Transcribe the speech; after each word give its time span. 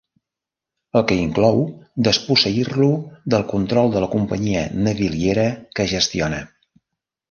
El 0.99 1.03
que 1.11 1.17
inclou 1.23 1.61
desposseir-lo 2.09 2.89
del 3.37 3.47
control 3.55 3.95
de 3.99 4.05
la 4.07 4.13
companyia 4.17 4.67
naviliera 4.91 5.49
que 5.79 5.91
gestiona. 5.97 6.47